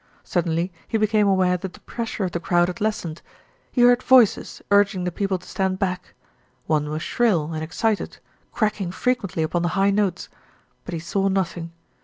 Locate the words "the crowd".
2.31-2.69